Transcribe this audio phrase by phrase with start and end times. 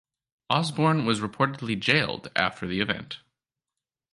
[0.49, 3.19] Osborn was reportedly jailed after the event.